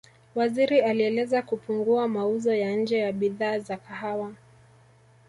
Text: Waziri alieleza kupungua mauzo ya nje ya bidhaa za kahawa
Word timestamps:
Waziri 0.35 0.81
alieleza 0.81 1.41
kupungua 1.41 2.07
mauzo 2.07 2.53
ya 2.53 2.75
nje 2.75 2.97
ya 2.97 3.11
bidhaa 3.11 3.59
za 3.59 3.77
kahawa 3.77 4.33